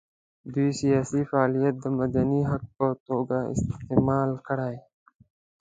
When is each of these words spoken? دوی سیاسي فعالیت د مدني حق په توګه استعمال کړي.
دوی 0.53 0.69
سیاسي 0.81 1.21
فعالیت 1.29 1.75
د 1.81 1.85
مدني 1.99 2.41
حق 2.49 2.63
په 2.77 2.87
توګه 3.07 3.37
استعمال 3.53 4.29
کړي. 4.47 4.75